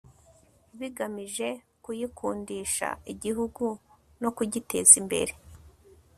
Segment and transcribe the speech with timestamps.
[0.79, 1.47] bigamije
[1.83, 3.65] kuyikundisha igihugu
[4.21, 5.33] no kugiteza imbere